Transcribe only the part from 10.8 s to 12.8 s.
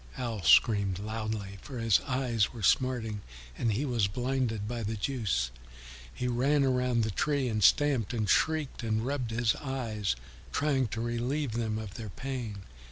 to relieve them of their pain.